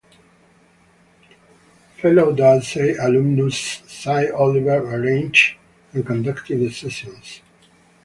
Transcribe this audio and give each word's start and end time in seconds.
Fellow 1.99 2.31
Dorsey 2.35 2.95
alumnus 2.99 3.83
Sy 3.85 4.31
Oliver 4.31 4.77
arranged 4.95 5.57
and 5.93 6.03
conducted 6.03 6.57
the 6.59 6.71
sessions. 6.71 7.41